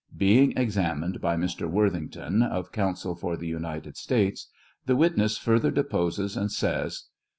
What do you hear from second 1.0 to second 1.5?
by